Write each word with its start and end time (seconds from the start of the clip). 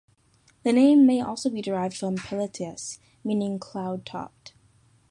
The 0.63 0.73
name 0.73 1.05
may 1.05 1.21
also 1.21 1.51
be 1.51 1.61
derived 1.61 1.95
from 1.95 2.15
"pileatus," 2.15 2.97
meaning 3.23 3.59
"cloud-topped. 3.59 4.55